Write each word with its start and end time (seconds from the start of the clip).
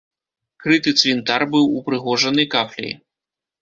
Крыты 0.63 0.93
цвінтар 1.03 1.47
быў 1.53 1.71
упрыгожаны 1.83 2.51
кафляй. 2.59 2.93